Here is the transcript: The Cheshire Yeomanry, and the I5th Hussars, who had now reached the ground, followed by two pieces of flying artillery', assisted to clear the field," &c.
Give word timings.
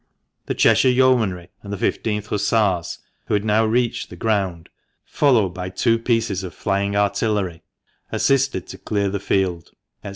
The 0.47 0.55
Cheshire 0.55 0.89
Yeomanry, 0.89 1.51
and 1.61 1.71
the 1.71 1.77
I5th 1.77 2.25
Hussars, 2.25 2.97
who 3.27 3.35
had 3.35 3.45
now 3.45 3.65
reached 3.67 4.09
the 4.09 4.15
ground, 4.15 4.69
followed 5.05 5.49
by 5.49 5.69
two 5.69 5.99
pieces 5.99 6.43
of 6.43 6.55
flying 6.55 6.95
artillery', 6.95 7.61
assisted 8.11 8.65
to 8.69 8.79
clear 8.79 9.09
the 9.09 9.19
field," 9.19 9.73
&c. 10.03 10.09